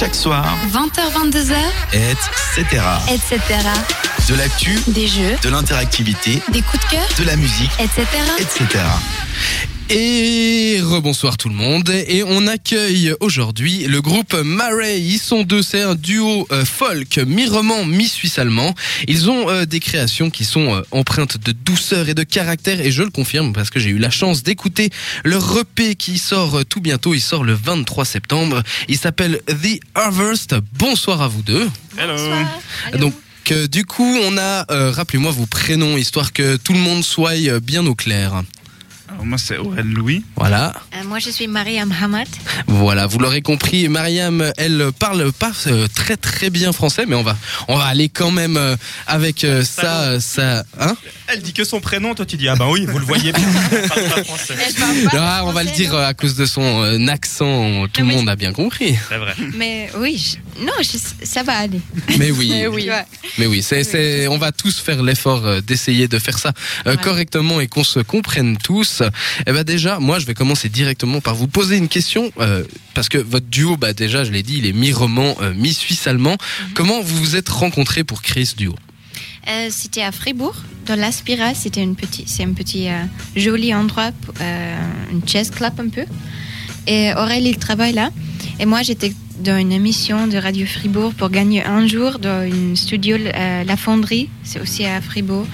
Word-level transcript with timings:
chaque 0.00 0.14
soir, 0.14 0.56
20h22h, 0.72 1.56
etc. 1.92 2.82
etc. 3.12 3.38
De 4.30 4.34
l'actu, 4.34 4.80
Des 4.86 5.06
jeux, 5.06 5.36
de 5.42 5.50
l'interactivité, 5.50 6.40
des 6.50 6.62
coups 6.62 6.82
de 6.86 6.90
cœur, 6.92 7.06
de 7.18 7.24
la 7.24 7.36
musique, 7.36 7.70
etc. 7.78 8.06
etc. 8.38 8.82
Et 9.92 10.80
rebonsoir 10.80 11.36
tout 11.36 11.48
le 11.48 11.54
monde. 11.56 11.90
Et 11.90 12.22
on 12.24 12.46
accueille 12.46 13.12
aujourd'hui 13.18 13.86
le 13.88 14.00
groupe 14.00 14.34
Marais. 14.34 15.00
Ils 15.00 15.18
sont 15.18 15.42
deux, 15.42 15.62
c'est 15.62 15.82
un 15.82 15.96
duo 15.96 16.46
euh, 16.52 16.64
folk 16.64 17.18
mi-roman, 17.18 17.84
mi-suisse 17.84 18.38
allemand. 18.38 18.72
Ils 19.08 19.28
ont 19.28 19.50
euh, 19.50 19.64
des 19.64 19.80
créations 19.80 20.30
qui 20.30 20.44
sont 20.44 20.76
euh, 20.76 20.82
empreintes 20.92 21.38
de 21.38 21.50
douceur 21.50 22.08
et 22.08 22.14
de 22.14 22.22
caractère. 22.22 22.80
Et 22.80 22.92
je 22.92 23.02
le 23.02 23.10
confirme 23.10 23.52
parce 23.52 23.70
que 23.70 23.80
j'ai 23.80 23.90
eu 23.90 23.98
la 23.98 24.10
chance 24.10 24.44
d'écouter 24.44 24.90
leur 25.24 25.58
EP 25.58 25.96
qui 25.96 26.18
sort 26.18 26.58
euh, 26.58 26.64
tout 26.64 26.80
bientôt. 26.80 27.12
Il 27.12 27.20
sort 27.20 27.42
le 27.42 27.54
23 27.54 28.04
septembre. 28.04 28.62
Il 28.88 28.96
s'appelle 28.96 29.40
The 29.48 29.80
Harvest. 29.96 30.54
Bonsoir 30.74 31.20
à 31.20 31.26
vous 31.26 31.42
deux. 31.42 31.68
Hello. 31.98 32.16
Donc 32.96 33.14
euh, 33.50 33.66
du 33.66 33.84
coup, 33.84 34.16
on 34.24 34.38
a, 34.38 34.64
euh, 34.70 34.90
rappelez-moi 34.90 35.32
vos 35.32 35.46
prénoms, 35.46 35.96
histoire 35.96 36.32
que 36.32 36.56
tout 36.56 36.72
le 36.72 36.78
monde 36.78 37.02
soit 37.02 37.34
euh, 37.48 37.60
bien 37.60 37.86
au 37.86 37.94
clair. 37.94 38.42
Moi, 39.22 39.38
c'est 39.38 39.56
Aurel 39.58 39.86
Louis. 39.86 40.24
Voilà. 40.36 40.72
Euh, 40.94 41.04
moi, 41.06 41.18
je 41.18 41.30
suis 41.30 41.46
Mariam 41.46 41.92
Hamad. 42.02 42.26
Voilà, 42.66 43.06
vous 43.06 43.18
l'aurez 43.18 43.42
compris, 43.42 43.88
Mariam, 43.88 44.52
elle 44.56 44.90
parle 44.98 45.32
pas 45.32 45.52
euh, 45.66 45.86
très 45.94 46.16
très 46.16 46.50
bien 46.50 46.72
français, 46.72 47.04
mais 47.06 47.14
on 47.16 47.22
va 47.22 47.36
on 47.68 47.76
va 47.76 47.84
aller 47.84 48.08
quand 48.08 48.30
même 48.30 48.56
euh, 48.56 48.76
avec 49.06 49.44
euh, 49.44 49.62
ça 49.64 50.20
ça 50.20 50.64
hein 50.78 50.96
Elle 51.28 51.42
dit 51.42 51.52
que 51.52 51.64
son 51.64 51.80
prénom, 51.80 52.14
toi 52.14 52.24
tu 52.26 52.36
dis 52.36 52.48
ah 52.48 52.56
ben 52.56 52.66
oui, 52.68 52.86
vous 52.86 52.98
le 52.98 53.04
voyez 53.04 53.32
bien. 53.32 53.44
elle 53.72 53.88
parle 53.88 54.08
pas 54.08 54.24
français. 54.24 54.54
Elle 54.66 54.74
parle 54.74 55.02
pas 55.04 55.36
Ah, 55.38 55.42
on 55.44 55.52
va 55.52 55.62
le 55.64 55.70
dire 55.70 55.92
non 55.92 55.98
à 55.98 56.14
cause 56.14 56.34
de 56.36 56.46
son 56.46 57.08
accent, 57.08 57.86
tout 57.92 58.00
le 58.02 58.06
monde 58.06 58.28
a 58.28 58.36
bien 58.36 58.52
compris. 58.52 58.96
C'est 59.08 59.18
vrai. 59.18 59.34
Mais 59.56 59.90
oui, 59.98 60.16
je- 60.18 60.49
non, 60.60 60.72
je- 60.82 61.24
ça 61.26 61.42
va 61.42 61.54
aller. 61.58 61.80
Mais 62.18 62.30
oui, 62.30 62.50
mais 63.38 63.46
oui, 63.46 63.62
c'est 63.62 63.82
c'est 63.84 64.28
on 64.28 64.38
va 64.38 64.52
tous 64.52 64.78
faire 64.78 65.02
l'effort 65.02 65.46
euh, 65.46 65.60
d'essayer 65.60 66.06
de 66.08 66.18
faire 66.18 66.38
ça 66.38 66.52
euh, 66.86 66.96
Ouais. 66.96 67.02
correctement 67.02 67.60
et 67.60 67.66
qu'on 67.68 67.84
se 67.84 68.00
comprenne 68.00 68.56
tous. 68.58 69.02
Eh 69.46 69.52
ben 69.52 69.64
déjà, 69.64 69.98
moi 69.98 70.18
je 70.18 70.26
vais 70.26 70.34
commencer 70.34 70.68
directement 70.68 71.20
par 71.20 71.34
vous 71.34 71.48
poser 71.48 71.76
une 71.76 71.88
question 71.88 72.32
euh, 72.40 72.64
parce 72.94 73.08
que 73.08 73.18
votre 73.18 73.46
duo 73.46 73.76
bah 73.76 73.92
déjà, 73.92 74.24
je 74.24 74.32
l'ai 74.32 74.42
dit, 74.42 74.58
il 74.58 74.66
est 74.66 74.72
mi-roman, 74.72 75.36
euh, 75.40 75.54
mi-suisse 75.54 76.06
allemand. 76.06 76.36
Mhm. 76.38 76.72
Comment 76.74 77.00
vous 77.00 77.16
vous 77.16 77.36
êtes 77.36 77.48
rencontrés 77.48 78.04
pour 78.04 78.22
créer 78.22 78.44
ce 78.44 78.54
duo? 78.56 78.74
Euh, 79.48 79.68
c'était 79.70 80.02
à 80.02 80.12
Fribourg, 80.12 80.54
dans 80.86 80.96
l'Aspira. 80.96 81.54
C'était 81.54 81.82
une 81.82 81.96
petit, 81.96 82.24
c'est 82.26 82.44
un 82.44 82.52
petit 82.52 82.88
euh, 82.88 83.02
joli 83.36 83.74
endroit, 83.74 84.12
pour, 84.12 84.34
euh, 84.40 84.76
un 85.14 85.20
jazz 85.26 85.50
club 85.50 85.72
un 85.80 85.88
peu. 85.88 86.04
Et 86.86 87.12
Aurélie, 87.16 87.50
il 87.50 87.58
travaille 87.58 87.92
là. 87.94 88.10
Et 88.58 88.66
moi, 88.66 88.82
j'étais 88.82 89.14
dans 89.40 89.56
une 89.58 89.72
émission 89.72 90.26
de 90.26 90.36
Radio 90.36 90.66
Fribourg 90.66 91.14
pour 91.14 91.30
gagner 91.30 91.64
un 91.64 91.86
jour 91.86 92.18
dans 92.18 92.46
une 92.46 92.76
studio, 92.76 93.16
euh, 93.16 93.64
La 93.64 93.76
Fonderie. 93.76 94.28
C'est 94.42 94.60
aussi 94.60 94.84
à 94.84 95.00
Fribourg. 95.00 95.46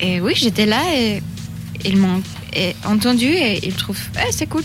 Et 0.00 0.20
oui, 0.20 0.32
j'étais 0.36 0.66
là 0.66 0.82
et 0.94 1.22
ils 1.84 1.96
m'ont 1.96 2.22
entendu 2.84 3.26
et 3.26 3.66
ils 3.66 3.74
trouvent, 3.74 3.98
eh, 4.16 4.32
c'est 4.32 4.46
cool. 4.46 4.62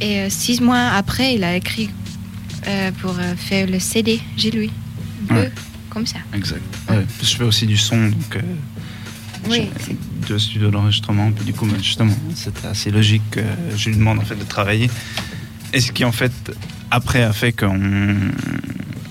Et 0.00 0.20
euh, 0.20 0.26
six 0.30 0.60
mois 0.60 0.88
après, 0.88 1.34
il 1.34 1.44
a 1.44 1.56
écrit 1.56 1.90
euh, 2.66 2.90
pour 3.00 3.16
faire 3.36 3.66
le 3.68 3.78
CD, 3.78 4.20
j'ai 4.36 4.50
lui. 4.50 4.70
Un 5.30 5.34
peu 5.34 5.40
Ouais. 5.40 5.52
comme 5.90 6.06
ça. 6.06 6.18
Exact. 6.34 6.62
Ouais, 6.88 7.04
je 7.22 7.36
fais 7.36 7.44
aussi 7.44 7.66
du 7.66 7.76
son, 7.76 8.08
donc 8.08 8.38
Oui, 9.48 9.68
deux 10.28 10.38
studios 10.38 10.70
d'enregistrement. 10.70 11.30
Puis 11.32 11.44
du 11.44 11.52
coup, 11.52 11.66
bah, 11.66 11.76
justement, 11.82 12.14
c'était 12.34 12.66
assez 12.66 12.90
logique 12.90 13.22
que 13.30 13.40
je 13.76 13.90
lui 13.90 13.96
demande 13.96 14.18
en 14.18 14.24
fait 14.24 14.36
de 14.36 14.44
travailler. 14.44 14.90
Et 15.72 15.80
ce 15.80 15.92
qui 15.92 16.04
en 16.04 16.10
fait 16.12 16.32
après 16.90 17.22
a 17.22 17.32
fait 17.32 17.52
qu'on 17.52 18.30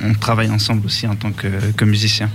on 0.01 0.13
travaille 0.13 0.49
ensemble 0.49 0.85
aussi 0.85 1.07
en 1.07 1.15
tant 1.15 1.31
que, 1.31 1.47
que 1.75 1.85
musicien. 1.85 2.29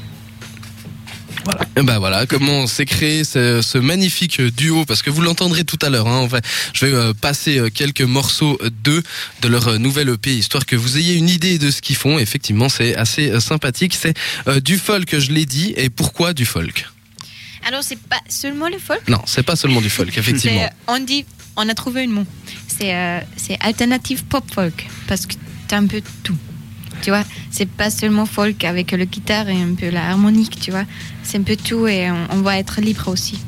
Eh 1.76 1.82
Ben 1.82 1.98
voilà, 1.98 2.26
comment 2.26 2.66
s'est 2.66 2.86
créé 2.86 3.24
ce, 3.24 3.60
ce 3.60 3.78
magnifique 3.78 4.40
duo 4.40 4.84
Parce 4.84 5.02
que 5.02 5.10
vous 5.10 5.20
l'entendrez 5.20 5.64
tout 5.64 5.78
à 5.83 5.90
l'heure. 5.90 6.08
Hein, 6.08 6.28
je 6.72 6.86
vais 6.86 6.92
euh, 6.92 7.12
passer 7.12 7.58
euh, 7.58 7.68
quelques 7.68 8.00
morceaux 8.02 8.58
d'eux, 8.83 9.02
de 9.42 9.48
leur 9.48 9.68
euh, 9.68 9.78
nouvelle 9.78 10.08
EP, 10.08 10.34
histoire 10.34 10.64
que 10.66 10.77
vous 10.77 10.96
ayez 10.96 11.14
une 11.14 11.28
idée 11.28 11.58
de 11.58 11.70
ce 11.70 11.83
qu'ils 11.83 11.96
font. 11.96 12.18
Effectivement, 12.18 12.68
c'est 12.68 12.96
assez 12.96 13.40
sympathique. 13.40 13.94
C'est 13.94 14.14
euh, 14.48 14.60
du 14.60 14.78
folk, 14.78 15.18
je 15.18 15.33
l'ai 15.33 15.46
dit. 15.46 15.74
Et 15.77 15.90
pourquoi 15.90 16.33
du 16.33 16.46
folk? 16.46 16.86
Alors, 17.66 17.83
c'est 17.83 17.98
pas 17.98 18.20
seulement 18.28 18.68
le 18.68 18.78
folk? 18.78 19.06
Non, 19.08 19.22
c'est 19.27 19.42
pas 19.42 19.56
seulement 19.56 19.80
du 19.80 19.90
folk, 19.90 20.16
effectivement. 20.18 20.68
On 20.86 20.98
dit, 20.98 21.24
on 21.56 21.68
a 21.68 21.74
trouvé 21.74 22.04
un 22.04 22.08
mot. 22.08 22.26
C'est, 22.66 22.94
euh, 22.94 23.20
alternative 23.60 24.24
pop 24.24 24.44
folk 24.52 24.86
parce 25.06 25.26
que 25.26 25.34
t'as 25.68 25.78
un 25.78 25.86
peu 25.86 26.02
tout. 26.22 26.36
Tu 27.02 27.10
vois, 27.10 27.24
c'est 27.50 27.68
pas 27.68 27.90
seulement 27.90 28.26
folk 28.26 28.64
avec 28.64 28.92
le 28.92 29.04
guitare 29.04 29.48
et 29.48 29.60
un 29.60 29.74
peu 29.74 29.90
la 29.90 30.08
harmonique, 30.10 30.58
tu 30.60 30.70
vois. 30.70 30.84
C'est 31.22 31.38
un 31.38 31.42
peu 31.42 31.56
tout 31.56 31.86
et 31.86 32.10
on, 32.10 32.26
on 32.30 32.40
va 32.40 32.58
être 32.58 32.80
libre 32.80 33.08
aussi. 33.08 33.38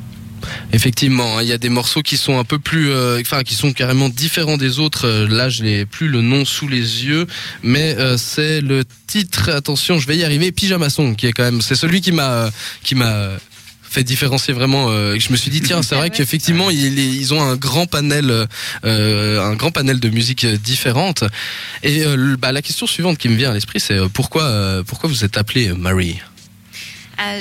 Effectivement, 0.73 1.37
hein, 1.37 1.43
il 1.43 1.47
y 1.47 1.53
a 1.53 1.57
des 1.57 1.69
morceaux 1.69 2.01
qui 2.01 2.17
sont 2.17 2.39
un 2.39 2.43
peu 2.43 2.59
plus, 2.59 2.91
euh, 2.91 3.19
enfin, 3.21 3.43
qui 3.43 3.55
sont 3.55 3.73
carrément 3.73 4.09
différents 4.09 4.57
des 4.57 4.79
autres. 4.79 5.07
Euh, 5.07 5.27
Là, 5.27 5.49
je 5.49 5.63
n'ai 5.63 5.85
plus 5.85 6.07
le 6.07 6.21
nom 6.21 6.45
sous 6.45 6.67
les 6.67 7.05
yeux, 7.05 7.27
mais 7.63 7.95
euh, 7.97 8.17
c'est 8.17 8.61
le 8.61 8.83
titre. 9.07 9.49
Attention, 9.49 9.99
je 9.99 10.07
vais 10.07 10.17
y 10.17 10.23
arriver. 10.23 10.51
Pyjama 10.51 10.89
Song, 10.89 11.15
qui 11.15 11.27
est 11.27 11.33
quand 11.33 11.43
même, 11.43 11.61
c'est 11.61 11.75
celui 11.75 12.01
qui 12.01 12.11
m'a, 12.11 12.49
qui 12.83 12.95
m'a 12.95 13.31
fait 13.89 14.03
différencier 14.03 14.53
vraiment. 14.53 14.89
euh, 14.89 15.17
je 15.19 15.31
me 15.31 15.37
suis 15.37 15.49
dit 15.51 15.61
tiens, 15.61 15.81
c'est 15.81 15.95
vrai 15.95 16.09
qu'effectivement, 16.15 16.69
ils, 16.69 16.97
ils 16.99 17.33
ont 17.33 17.41
un 17.41 17.55
grand 17.55 17.85
panel, 17.87 18.47
euh, 18.85 19.41
un 19.51 19.55
grand 19.55 19.71
panel 19.71 19.99
de 19.99 20.09
musiques 20.09 20.43
euh, 20.45 20.57
différentes. 20.57 21.23
Et 21.83 22.05
euh, 22.05 22.35
bah, 22.37 22.51
la 22.51 22.61
question 22.61 22.85
suivante 22.87 23.17
qui 23.17 23.29
me 23.29 23.35
vient 23.35 23.51
à 23.51 23.53
l'esprit, 23.53 23.79
c'est 23.79 23.97
pourquoi, 24.13 24.43
euh, 24.43 24.83
pourquoi 24.83 25.09
vous 25.09 25.23
êtes 25.25 25.37
appelé 25.37 25.73
Marie 25.73 26.19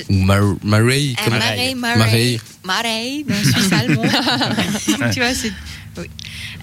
ou 0.08 0.14
Mar- 0.22 0.56
Marie 0.62 1.14
comme- 1.22 1.34
Marais. 1.34 1.74
Marais, 1.74 2.38
Marais, 2.64 3.24
dans 3.28 3.34
suisse 3.52 3.72
allemand. 3.72 4.02
tu 5.12 5.20
vois, 5.20 5.34
c'est. 5.34 5.52
Oui. 5.98 6.06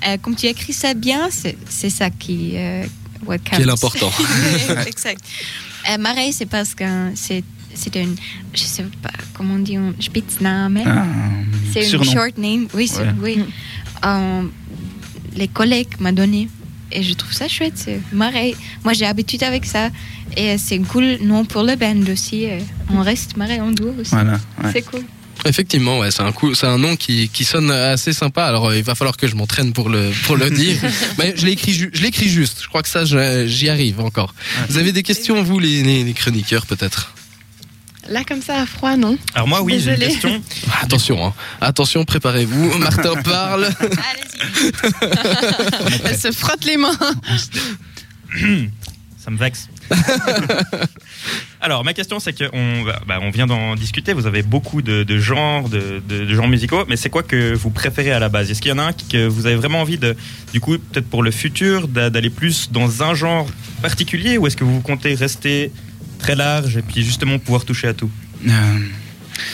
Euh, 0.08 0.18
comme 0.18 0.36
tu 0.36 0.48
écris 0.48 0.74
ça 0.74 0.94
bien, 0.96 1.30
c'est, 1.32 1.56
c'est 1.70 1.90
ça 1.92 2.10
qui. 2.10 2.54
euh, 2.56 2.84
what 3.26 3.38
Qui 3.40 3.62
est 3.62 3.66
l'important. 3.66 4.12
exact. 4.88 5.22
Euh, 5.92 5.98
Marais, 6.00 6.32
c'est 6.32 6.48
parce 6.48 6.74
que 6.74 6.84
c'est, 7.16 7.44
c'est 7.76 7.96
une. 7.96 8.16
Je 8.54 8.64
sais 8.64 8.84
pas 9.04 9.12
comment 9.34 9.56
on 9.56 9.60
dit, 9.60 9.76
un 9.76 9.94
Spitzname. 10.00 10.80
Ah, 10.86 11.06
C'est 11.74 11.82
une 11.84 11.90
surnom. 11.90 12.12
short 12.12 12.38
name. 12.38 12.68
Oui, 12.74 12.88
c'est- 12.88 13.00
Ouais. 13.02 13.14
oui. 13.22 13.44
Euh, 14.06 14.44
les 15.36 15.48
collègues 15.48 15.90
m'ont 16.00 16.12
donné. 16.12 16.48
Et 16.92 17.02
je 17.02 17.14
trouve 17.16 17.34
ça 17.34 17.48
chouette. 17.48 17.74
C'est 17.76 18.00
Marais. 18.12 18.54
Moi, 18.84 18.94
j'ai 18.94 19.06
habitude 19.06 19.42
avec 19.44 19.66
ça. 19.66 19.90
Et 20.38 20.58
c'est 20.60 20.78
un 20.80 20.84
cool 20.84 21.18
nom 21.22 21.44
pour 21.46 21.64
le 21.64 21.76
band 21.76 22.12
aussi. 22.12 22.46
On 22.92 23.02
reste 23.02 23.36
Marais 23.36 23.60
en 23.60 23.72
duo 23.72 23.94
aussi. 24.00 24.12
Voilà. 24.12 24.34
ouais. 24.64 24.70
C'est 24.72 24.84
cool. 24.84 25.02
Effectivement, 25.46 25.98
ouais, 26.00 26.12
c'est 26.12 26.22
un 26.22 26.32
coup, 26.32 26.54
c'est 26.54 26.68
un 26.68 26.78
nom 26.78 26.96
qui, 26.96 27.28
qui 27.28 27.44
sonne 27.44 27.70
assez 27.72 28.14
sympa. 28.14 28.46
Alors, 28.46 28.68
euh, 28.68 28.78
il 28.78 28.84
va 28.84 28.94
falloir 28.96 29.18
que 29.18 29.28
je 29.28 29.36
m'entraîne 29.36 29.74
pour 29.74 29.90
le 29.90 30.12
pour 30.26 30.38
le 30.38 30.50
dire. 30.52 30.78
Mais 31.18 31.34
je 31.36 31.46
l'écris, 31.48 31.74
ju- 31.74 31.90
je 31.94 32.02
l'écris 32.04 32.30
juste. 32.30 32.60
Je 32.62 32.68
crois 32.68 32.84
que 32.84 32.88
ça, 32.88 33.04
j'y 33.48 33.68
arrive 33.68 34.00
encore. 34.00 34.34
Vous 34.70 34.78
avez 34.78 34.92
des 34.94 35.02
questions, 35.04 35.42
vous, 35.44 35.60
les, 35.60 35.82
les, 35.84 36.04
les 36.04 36.14
chroniqueurs, 36.14 36.66
peut-être? 36.68 37.13
Là, 38.10 38.24
comme 38.28 38.42
ça, 38.42 38.62
à 38.62 38.66
froid, 38.66 38.96
non 38.98 39.18
Alors 39.34 39.48
moi 39.48 39.62
oui, 39.62 39.80
j'ai 39.80 39.92
une 39.94 39.98
question. 40.00 40.42
Attention, 40.82 41.26
hein. 41.26 41.34
attention, 41.62 42.04
préparez-vous. 42.04 42.78
Martin 42.78 43.16
parle. 43.24 43.66
Allez-y. 43.66 44.72
Elle 46.06 46.18
se 46.18 46.32
frotte 46.32 46.66
les 46.66 46.78
mains. 46.78 46.98
Ça 49.18 49.32
me 49.32 49.38
vexe. 49.38 49.70
Alors, 51.62 51.86
ma 51.86 51.94
question, 51.94 52.20
c'est 52.20 52.34
qu'on 52.38 52.84
bah, 53.08 53.20
on 53.22 53.30
vient 53.30 53.48
d'en 53.48 53.76
discuter. 53.76 54.12
Vous 54.12 54.28
avez 54.28 54.44
beaucoup 54.44 54.82
de, 54.82 55.04
de 55.04 55.18
genres, 55.18 55.70
de, 55.70 56.02
de- 56.10 56.26
de 56.26 56.36
genres 56.36 56.50
musicaux, 56.50 56.84
mais 56.90 56.98
c'est 56.98 57.10
quoi 57.10 57.24
que 57.24 57.54
vous 57.54 57.70
préférez 57.70 58.12
à 58.12 58.20
la 58.20 58.28
base? 58.28 58.52
Est-ce 58.52 58.62
qu'il 58.62 58.70
y 58.70 58.74
en 58.74 58.80
a 58.80 58.84
un 58.84 58.92
que 58.94 59.26
vous 59.28 59.46
avez 59.46 59.56
vraiment 59.56 59.80
envie 59.80 59.98
de, 59.98 60.18
du 60.52 60.60
coup, 60.60 60.78
peut-être 60.78 61.08
pour 61.10 61.24
le 61.24 61.32
futur, 61.32 61.88
d'a- 61.88 62.10
d'aller 62.10 62.30
plus 62.30 62.70
dans 62.70 63.02
un 63.04 63.14
genre 63.16 63.48
particulier, 63.82 64.38
ou 64.38 64.46
est-ce 64.48 64.58
que 64.58 64.66
vous 64.66 64.82
comptez 64.82 65.16
rester 65.16 65.72
très 66.24 66.36
large 66.36 66.78
et 66.78 66.82
puis 66.82 67.04
justement 67.04 67.38
pouvoir 67.38 67.66
toucher 67.66 67.88
à 67.90 67.94
tout 67.94 68.10
Euh, 68.48 68.52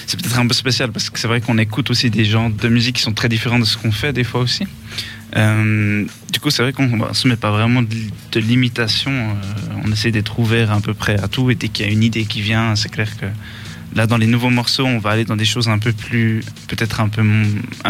c'est 0.07 0.17
peut-être 0.19 0.39
un 0.39 0.47
peu 0.47 0.53
spécial 0.53 0.91
parce 0.91 1.09
que 1.09 1.17
c'est 1.19 1.27
vrai 1.27 1.41
qu'on 1.41 1.57
écoute 1.57 1.89
aussi 1.91 2.09
des 2.09 2.25
genres 2.25 2.49
de 2.49 2.67
musique 2.67 2.95
qui 2.97 3.01
sont 3.01 3.13
très 3.21 3.29
différents 3.35 3.59
de 3.59 3.65
ce 3.65 3.77
qu'on 3.77 3.91
fait 3.91 4.13
des 4.19 4.23
fois 4.29 4.41
aussi. 4.41 4.65
Euh, 5.35 6.05
du 6.33 6.39
coup, 6.39 6.49
c'est 6.49 6.63
vrai 6.63 6.73
qu'on 6.73 6.87
ne 6.87 7.13
se 7.13 7.27
met 7.27 7.35
pas 7.45 7.51
vraiment 7.51 7.81
de, 7.83 7.95
de 8.35 8.39
limitation. 8.39 9.11
euh, 9.11 9.83
on 9.85 9.91
essaie 9.91 10.11
d'être 10.11 10.33
ouvert 10.39 10.71
à 10.71 10.81
peu 10.81 10.93
près 11.03 11.17
à 11.25 11.27
tout 11.27 11.45
et 11.51 11.55
dès 11.55 11.69
qu'il 11.69 11.85
y 11.85 11.89
a 11.89 11.91
une 11.91 12.03
idée 12.03 12.25
qui 12.25 12.41
vient, 12.41 12.75
c'est 12.75 12.89
clair 12.89 13.09
que 13.19 13.27
là, 13.95 14.05
dans 14.07 14.17
les 14.17 14.27
nouveaux 14.27 14.49
morceaux, 14.49 14.85
on 14.85 14.99
va 14.99 15.11
aller 15.11 15.25
dans 15.25 15.39
des 15.43 15.49
choses 15.53 15.69
un 15.69 15.79
peu 15.79 15.93
plus, 15.93 16.41
peut-être 16.67 16.99
un 16.99 17.09
peu, 17.09 17.23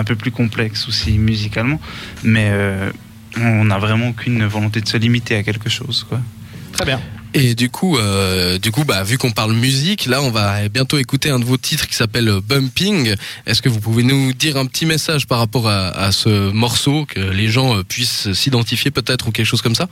un 0.02 0.04
peu 0.04 0.16
plus 0.16 0.32
complexes 0.32 0.88
aussi 0.90 1.12
musicalement, 1.18 1.80
mais 2.24 2.50
euh, 2.52 2.92
on 3.38 3.66
n'a 3.66 3.80
vraiment 3.80 4.10
aucune 4.10 4.46
volonté 4.46 4.82
de 4.82 4.88
se 4.88 4.98
limiter 4.98 5.36
à 5.36 5.44
quelque 5.44 5.70
chose, 5.70 6.06
quoi. 6.08 6.20
Très 6.74 6.86
bien. 6.86 7.00
Et 7.34 7.54
du 7.54 7.70
coup, 7.70 7.98
euh, 7.98 8.58
du 8.58 8.72
coup, 8.72 8.84
bah, 8.86 9.04
vu 9.04 9.18
qu'on 9.18 9.32
parle 9.32 9.54
musique, 9.54 10.06
là, 10.08 10.22
on 10.22 10.32
va 10.32 10.68
bientôt 10.70 10.98
écouter 10.98 11.30
un 11.30 11.40
de 11.40 11.46
vos 11.46 11.58
titres 11.58 11.88
qui 11.88 11.96
s'appelle 11.96 12.40
Bumping. 12.44 13.16
Est-ce 13.46 13.62
que 13.62 13.70
vous 13.70 13.80
pouvez 13.80 14.04
nous 14.04 14.34
dire 14.34 14.58
un 14.58 14.66
petit 14.66 14.86
message 14.86 15.28
par 15.28 15.40
rapport 15.40 15.70
à, 15.70 15.90
à 15.90 16.12
ce 16.12 16.52
morceau, 16.52 17.06
que 17.06 17.20
les 17.20 17.48
gens 17.50 17.78
euh, 17.78 17.84
puissent 17.84 18.32
s'identifier 18.34 18.90
peut-être 18.90 19.28
ou 19.28 19.32
quelque 19.32 19.46
chose 19.46 19.62
comme 19.62 19.76
ça? 19.76 19.88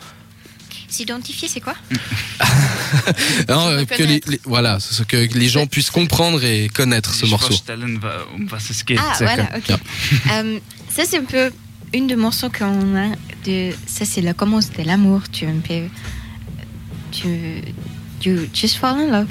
S'identifier, 0.87 1.47
c'est 1.47 1.59
quoi? 1.59 1.75
Non, 3.49 3.67
euh, 3.67 3.85
que 3.85 4.03
les, 4.03 4.21
voilà, 4.45 4.79
ce 4.79 5.03
que 5.03 5.17
les 5.17 5.49
gens 5.49 5.67
puissent 5.67 5.91
comprendre 5.91 6.43
et 6.43 6.69
connaître 6.69 7.13
ce 7.13 7.25
Je 7.25 7.31
morceau. 7.31 7.53
Ah, 8.97 9.13
voilà, 9.19 9.49
ok. 9.57 9.77
Euh, 10.31 10.59
ça, 10.89 11.03
c'est 11.05 11.17
un 11.17 11.25
peu 11.25 11.51
une 11.93 12.07
des 12.07 12.15
morceaux 12.15 12.49
qu'on 12.49 12.95
a. 12.95 13.09
De, 13.45 13.71
ça, 13.85 14.05
c'est 14.05 14.21
le 14.21 14.33
commence 14.33 14.71
de 14.71 14.83
l'amour. 14.83 15.23
Tu 15.31 15.45
un 15.45 15.59
peu. 15.59 15.83
Tu. 17.21 17.61
Tu 18.19 18.49
just 18.53 18.77
fall 18.77 18.97
in 18.99 19.11
love. 19.11 19.27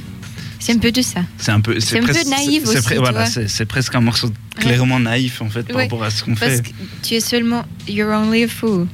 C'est 0.59 0.73
un 0.73 0.79
peu 0.79 0.91
de 0.91 1.03
ça. 1.03 1.21
C'est 1.39 1.51
un 1.53 1.61
peu, 1.61 1.79
C'est 1.81 1.99
un 1.99 2.01
peu 2.01 2.13
presque- 2.13 2.29
naïf 2.29 2.63
c'est 2.65 2.79
aussi, 2.79 2.95
voilà, 2.95 3.27
c'est 3.27 3.47
c'est 3.49 3.67
presque 3.67 3.95
un 3.95 4.01
morceau 4.01 4.31
clairement 4.59 4.99
naïf 4.99 5.43
en 5.43 5.51
fait 5.51 5.65
par 5.65 5.77
Ouais. 5.77 5.83
rapport 5.85 6.03
à 6.03 6.11
ce 6.11 6.25
qu'on 6.25 6.35
Parce 6.35 6.57
fait. 6.57 6.63
que 6.63 6.69
tu 7.03 7.15
es 7.15 7.21
seulement. 7.21 7.65
You're 7.89 8.11
only 8.11 8.45
a 8.45 8.49
fool. 8.49 8.87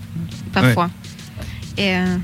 Parfois. 0.52 0.90
Et 1.78 1.94
euh, 1.96 2.16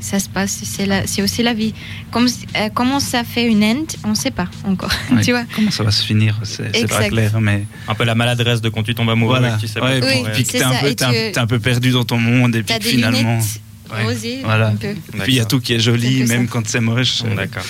ça 0.00 0.18
se 0.20 0.28
passe. 0.28 0.60
C'est 0.64 0.86
la- 0.86 1.06
c'est 1.06 1.22
aussi 1.22 1.42
la 1.42 1.54
vie. 1.54 1.72
Comme, 2.10 2.26
euh, 2.56 2.68
comment 2.74 3.00
ça 3.00 3.24
fait 3.24 3.46
une 3.46 3.64
end, 3.64 3.84
on 4.04 4.10
ne 4.10 4.14
sait 4.14 4.30
pas 4.30 4.48
encore. 4.64 4.92
Ouais. 5.12 5.22
tu 5.22 5.30
vois 5.32 5.44
Comment 5.54 5.70
ça 5.70 5.82
va 5.82 5.90
se 5.90 6.04
finir, 6.04 6.38
c'est 6.44 6.76
c'est 6.76 6.86
pas 6.86 7.08
clair, 7.08 7.40
mais 7.40 7.64
Un 7.88 7.94
peu 7.94 8.04
la 8.04 8.14
maladresse 8.14 8.60
de 8.60 8.68
quand 8.68 8.82
tu 8.82 8.94
tombes 8.94 9.10
amoureux, 9.10 9.38
voilà. 9.40 9.56
tu 9.56 9.66
sais 9.66 9.80
Ouais, 9.80 9.98
pas. 10.00 10.06
puis, 10.06 10.16
Oui, 10.24 10.28
puis 10.34 10.44
que 10.44 10.50
t'es 10.52 10.62
un, 10.62 10.70
un, 10.72 11.42
un 11.42 11.46
peu 11.46 11.58
perdu 11.58 11.90
dans 11.90 12.04
ton 12.04 12.18
monde 12.18 12.54
et 12.54 12.62
puis 12.62 12.74
finalement. 12.80 13.18
lunettes 13.18 13.60
Ouais. 13.92 14.40
Voilà. 14.42 14.68
Un 14.68 14.76
peu. 14.76 14.94
Puis 15.20 15.32
il 15.32 15.34
y 15.36 15.40
a 15.40 15.44
tout 15.44 15.60
qui 15.60 15.74
est 15.74 15.80
joli, 15.80 16.24
même 16.24 16.48
quand 16.48 16.66
c'est 16.66 16.80
moche. 16.80 17.22
D'accord. 17.22 17.62